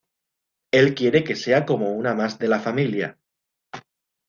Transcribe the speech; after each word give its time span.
Él 0.71 0.95
quiere 0.95 1.23
que 1.23 1.35
sea 1.35 1.63
como 1.63 1.91
una 1.93 2.15
más 2.15 2.39
de 2.39 2.47
la 2.47 2.59
familia. 2.59 3.19